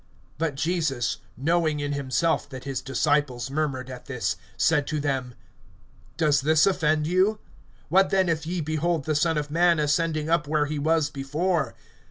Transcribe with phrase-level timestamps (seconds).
[0.39, 5.35] (61)But Jesus, knowing in himself that his disciples murmured at this, said to them:
[6.17, 7.37] Does this offend you?
[7.91, 11.75] (62)What then if ye behold the Son of man ascending up where he was before?